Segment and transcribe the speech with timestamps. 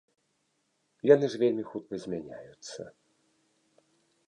[1.09, 2.81] Яны ж вельмі хутка змяняюцца.